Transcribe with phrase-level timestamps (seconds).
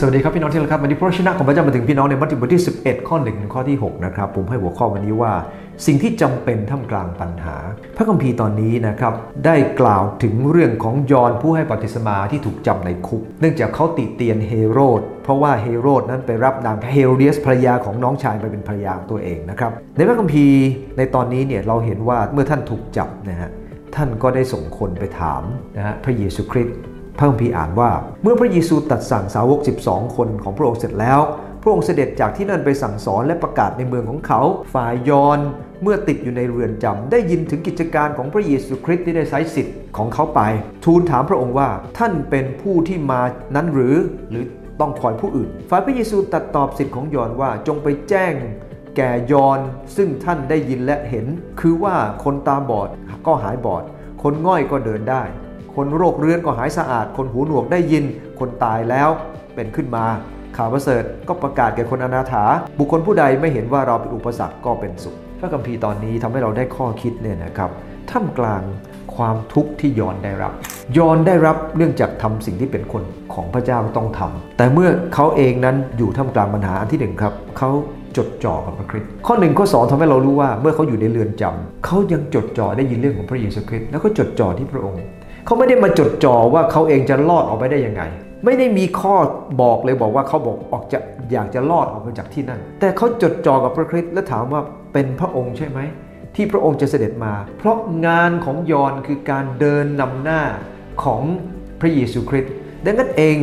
[0.00, 5.32] สวัสดีครับพี่น้องที่รักครับวันนี้พระชนะของพระเจ้ามาถึงพี่น้องในมัทธิวบทที่ 11 ข้อ1ถึงข้อที่ 6 นะครับ ผมให้หัวข้อวันนี้ว่า
[5.86, 7.56] สิ่งที่จำเป็นท่ามกลางปัญหา
[7.96, 9.14] พระคัมภีร์ตอนนี้นะครับ
[9.46, 20.62] ได้กล่าวถึงเรื่องของยอนผู้ให้บัพติศมาที่ถูกจับในคุก เนื่องจากเขาติเตียนเฮโรดเพราะว่าเฮโรดนั้นไปรับนางเฮโรเดียสภรรยาของน้องชายไปเป็นภรรยาตัวเองนะครับในพระคัมภีร์
[20.98, 23.50] ในตอนนี้เนี่ยเราเห็นว่าเมื่อท่านถูกจับนะฮะ
[23.96, 25.42] ท่านก็ได้ส่งคนไปถาม
[25.76, 26.78] นะฮะพระเยซูคริสต์
[27.18, 27.90] พระคัมภีร์อ่านว่า
[28.22, 31.20] เมื่อพระเยซูตัดสั่งสาวก 12 คนของพระองค์เสร็จแล้ว
[31.62, 34.40] พระองค์เสด็จจากที่นั่นไปสั่งสอนและประกาศในเมืองของเขา
[34.74, 35.38] ฝ่ายยอน
[35.82, 40.40] เมื่อติดอยู่ในเรือนจำได้ยินถึงกิจการของพระเยซูคริสต์ที่ได้ใช้สิทธิ์ของเขาไป
[40.84, 43.20] ทูลถามพระองค์ว่าท่านเป็นผู้ที่มา
[43.54, 43.96] นั้นหรือ
[44.30, 44.44] หรือ
[44.80, 48.34] ต้องคอยผู้อื่น ฝ่ายพระเยซูตัดตอบสิทธิ์ของยอนว่าจงไปแจ้ง
[48.96, 49.60] แก่ยอน
[49.96, 51.26] ซึ่งท่านได้ยินและเห็น
[51.60, 52.88] คือว่าคนตาบอด
[53.26, 53.82] ก็หายบอด
[54.22, 55.22] คนง่อยก็เดินได้
[55.76, 58.04] คนโรคเรื้อนก็หายสะอาด คนหูหนวกได้ยิน
[58.38, 59.08] คนตายแล้ว
[59.54, 60.04] เป็นขึ้นมา
[60.56, 62.44] ข่าวประเสริฐก็ประกาศแก่คนอนาถา
[62.78, 67.70] บุคคลผู้ใดไม่เห็นว่าเราเป็นอุปสรรคก็เป็นสุข พระคัมภีร์ตอนนี้ทำให้เราได้ข้อคิดเนี่ยนะครับ
[68.10, 68.62] ท่ามกลาง
[69.16, 70.52] ความทุกข์ที่ยอนได้รับ
[70.96, 73.02] ยอนได้รับเนื่องจากทำสิ่งที่เป็นคน
[73.34, 77.70] ของพระเจ้าต้องทำแต่เมื่อเขาเองนั้นอยู่ท่ามกลางปัญหาอันที่หนึ่งครับเขา
[78.16, 85.02] จดจ่อกับพระคริสต์ข้อหนึ่งข้อสองทำให้เรารู้ว่าเมื่อเขาอยู่ในเรือนจำเขายังจดจ่อได้ยินเรื่องของพระเยซูคริสต์แล้วก็จดจ่อที่พระองค์
[85.46, 88.02] เขาไม่ได้มาจดจ่อว่าเขาเองจะรอดออกไปได้ยังไง
[88.44, 89.14] ไม่ได้มีข้อ
[89.62, 90.98] บอกเลยบอกว่าเขาบอกออกจะ
[91.32, 94.60] อยากจะรอดออกมาจากที่นั่น แต่เขาจดจ่อกับพระคริสต์และถามว่า
[94.92, 95.78] เป็นพระองค์ใช่ไหม
[96.34, 100.42] ที่พระองค์จะเสด็จมา เพราะงานของยอนคือการเดินนำหน้า
[101.04, 101.22] ของ
[101.80, 102.52] พระเยซูคริสต์
[102.84, 103.36] ดังนั้นเอง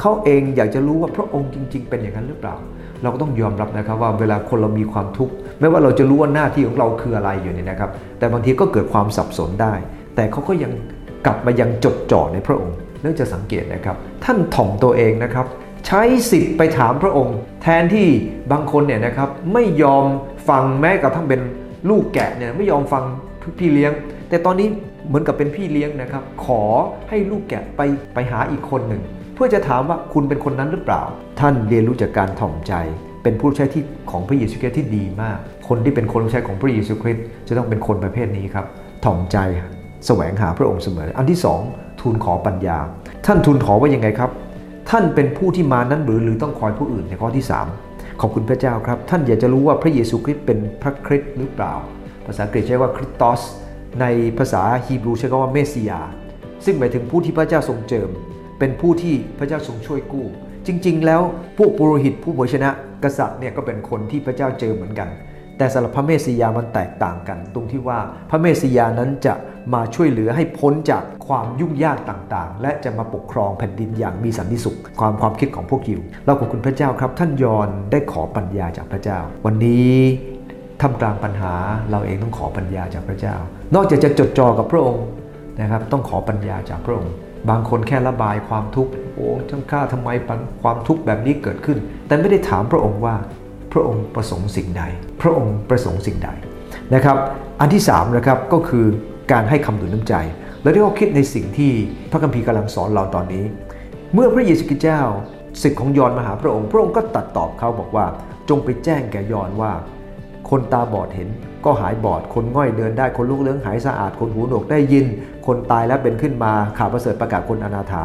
[0.00, 2.54] เขาเองอยากจะรู้ว่าพระองค์จริง ๆ เป็นอย่างนั้นหรือเปล่า
[3.02, 9.74] เราก็ต้องยอมรับนะครับว่าเวลาคนเรามีความทุกข์ไม่ว่าเราจะรู้ว่าหน้าที่ของเราคืออะไรอยู่เนี่ยนะครับ แต่บางทีก็เกิดความสับสนได้
[10.14, 10.72] แต่เขาก็ยัง
[11.26, 15.46] กลับมายังจดจ่อในพระองค์เนื่องจะสังเกตนะครับ ท่านถ่อมตัวเองนะครับ
[15.86, 18.08] ใช้สิทธิ์ไปถามพระองค์ แทนที่
[18.52, 20.04] บางคนเนี่ยนะครับไม่ยอม
[20.48, 21.40] ฟังแม้กระทั่งเป็น
[21.90, 23.04] ลูกแกะเนี่ยไม่ยอมฟัง
[23.58, 23.92] พี่เลี้ยง
[24.28, 24.68] แต่ตอนนี้
[25.06, 26.62] เหมือนกับเป็นพี่เลี้ยงนะครับ ขอ
[27.08, 27.80] ให้ลูกแกะไป
[28.14, 29.02] ไปหาอีกคนหนึ่ง
[29.34, 31.02] เพื่อจะถามว่าคุณเป็นคนนั้นหรือเปล่า
[31.40, 32.74] ท่านเรียนรู้จากการถ่อมใจ
[33.22, 35.38] เป็นผู้ใช้ที่ของพระเยซูคริสต์ที่ดีมาก
[35.68, 38.66] คนที่เป็นคนใช้ของพระเยซูคริสต์จะต้องเป็นคนประเภทนี้ครับ
[39.04, 39.38] ถ่อมใจ
[40.06, 41.60] แสวงหาพระองค์เสมอ อันที่สอง
[42.00, 42.78] ทูลขอปัญญา
[43.26, 44.30] ท่านทูลขอว่ายังไงครับ
[44.90, 47.44] ท่านเป็นผู้ที่มานั้นหรือหรือต้องคอยผู้อื่นในข้อที่
[47.82, 51.74] 3 ขอบคุณพระเจ้าครับ ท่านอยากจะรู้ว่าพระเยซูคริสต์เป็นพระคริสต์หรือเปล่า
[52.26, 53.40] ภาษาอังกฤษใช้ว่าคริสตอส
[54.00, 54.06] ใน
[54.38, 56.00] ภาษาฮีบรูใช้คำว่าเมสซิยา
[56.64, 58.08] ซึ่งหมายถึงผู้ที่พระเจ้าทรงเจิม
[58.58, 60.26] เป็นผู้ที่พระเจ้าทรงช่วยกู้
[60.66, 61.22] จริง ๆ แล้ว
[61.58, 62.70] พวกปุโรหิตผู้เผยชนะ
[63.04, 65.08] กษัตริย์เนี่ยก็เป็นคนที่พระเจ้าเจิมเหมือนกัน
[65.58, 67.98] แต่สำหรับพระเมสสิยามันแตกต่างกัน ตรงที่ว่า
[68.30, 69.34] พระเมสสิยานั้นจะ
[69.74, 79.94] มาช่วยเหลือให้พ้นจากความยุ่งยากต่างๆ และจะมาปกครองแผ่นดินอย่างมีสันติสุข ความความคิดของพวกยิวเราขอบคุณพระเจ้าครับ ท่านยอนได้ขอปัญญาจากพระเจ้า วันนี้
[80.80, 81.54] ท่ามกลางปัญหา
[81.90, 83.36] เราเองต้องขอปัญญาจากพระเจ้า
[83.74, 85.04] นอกจากจะจดจ่อกับพระองค์
[85.60, 87.12] นะครับ ต้องขอปัญญาจากพระองค์
[87.50, 90.08] บางคนแค่ระบายความทุกข์โอ้จังข้าทำไม
[90.62, 93.14] ความทุกข์แบบนี้เกิดขึ้น แต่ไม่ได้ถามพระองค์ว่า
[93.72, 94.82] พระองค์ประสงค์สิ่งใด
[95.22, 96.30] พระองค์ประสงค์สิ่งใด
[96.94, 97.16] นะครับ
[97.60, 98.86] อันที่3นะครับก็คือ
[99.32, 100.14] การให้คำหนุนน้ำใจ
[100.62, 101.72] และได้ข้อคิดในสิ่งที่
[102.10, 103.44] พระคัมภีร์กำลังสอนเราตอนนี้
[104.14, 105.02] เมื่อพระเยซูคริสต์เจ้า
[105.62, 108.06] สิทธิ์ของยอนมาหาพระองค์ พระองค์ก็ตัดตอบเขาบอกว่า
[108.48, 109.72] จงไปแจ้งแก่ยอนว่า
[110.50, 111.28] คนตาบอดเห็น
[111.64, 115.04] ก็หายบอด คนง่อยเดินได้ คนลูกเลื้องหายสะอาด คนหูหนวกได้ยิน
[115.46, 118.02] คนตายแล้วเป็นขึ้นมา ข่าวประเสริฐประกาศคนอนาถา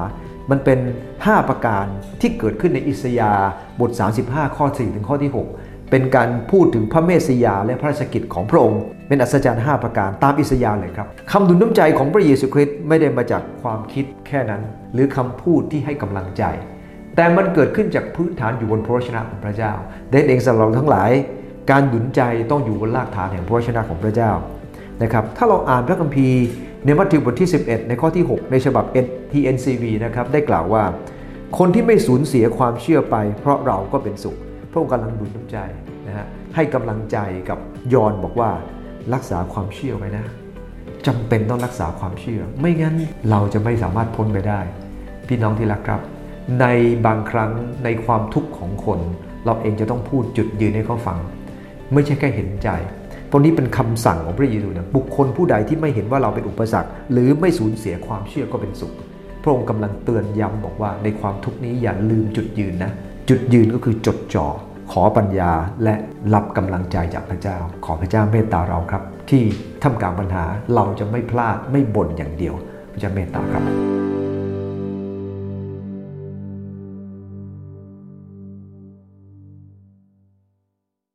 [0.51, 0.79] มันเป็น
[1.13, 1.85] 5 ประการ
[2.21, 3.31] ที่เกิดขึ้นในอิสยา
[3.79, 3.91] บท
[4.23, 14.61] 35 ข้อ 4 ถึงข้อที่ 6 เป็นการพูดถึงพระเมสสิยาและพระราชกิจของพระองค์ เป็นอัศจรรย์ 5 ประการตามอิสยาห์เลยครับคำดุลน้ำใจของพระเยซูคริสต์ไม่ได้มาจากความคิดแค่นั้น
[14.93, 16.43] หรือคำพูดที่ให้กำลังใจ
[17.15, 19.73] แต่มันเกิดขึ้นจากพื้นฐานอยู่บนพระวจนะของพระเจ้า
[20.09, 21.11] เดนเองสำหรับเราทั้งหลาย
[21.71, 22.21] การหนุนใจ
[22.51, 24.31] ต้องอยู่บนรากฐานแห่งพระวจนะของพระเจ้า
[25.03, 26.43] นะครับถ้าเราอ่านพระคัมภีร์
[26.85, 28.85] ในมัทธิวบทที่ 11 ในข้อที่ 6 ในฉบับ
[29.31, 30.83] TNCV นะครับได้กล่าวว่า
[31.57, 34.37] คนที่ไม่สูญเสียความเชื่อไป เพราะเราก็เป็นสุข
[34.71, 35.57] พระองค์กำลังดุลน้ำใจ
[36.07, 36.25] นะฮะ
[36.55, 37.17] ให้กำลังใจ
[37.49, 37.59] กับ
[37.93, 38.49] ยอนบอกว่า
[39.13, 40.25] รักษาความเชื่อไว้นะ
[41.07, 42.95] จำเป็นต้องรักษาความเชื่อ ไม่งั้น
[43.29, 44.59] เราจะไม่สามารถพ้นไปได้
[45.27, 46.01] พี่น้องที่รักครับ
[46.61, 46.65] ใน
[47.05, 47.51] บางครั้ง
[47.83, 48.99] ในความทุกข์ของคน
[49.45, 51.17] เราเองจะต้องพูดจุดยืนให้เขาฟัง
[51.93, 52.69] ไม่ใช่แค่เห็นใจ
[53.31, 58.93] ตรงนี้เป็นคำสั่งของพระเยซูนะบุคคลผู้ใดที่ไม่เห็นว่าเราเป็นอุปสรรค หรือไม่สูญเสียความเชื่อก็เป็นสุข
[59.43, 62.91] พระองค์กำลังเตือนย้ำบอกว่าในความทุกข์นี้อย่าลืมจุดยืนนะ
[63.33, 64.47] จุดยืนก็คือจดจ่อ
[64.91, 65.51] ขอปัญญา
[65.83, 65.95] และ
[66.33, 69.43] รับกำลังใจจากพระเจ้า ขอพระเจ้าเมตตาเราครับ ที่
[69.81, 70.45] ท่ามกลางปัญหา
[70.75, 72.55] เราจะไม่พลาดไม่บ่นอย่างเดียว
[72.91, 74.00] พระเจ้าเมตตาครับ